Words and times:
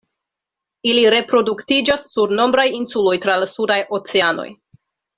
Ili 0.91 1.03
reproduktiĝas 1.15 2.07
sur 2.15 2.35
nombraj 2.41 2.67
insuloj 2.81 3.17
tra 3.27 3.39
la 3.45 3.51
sudaj 3.55 3.79
oceanoj. 4.01 4.49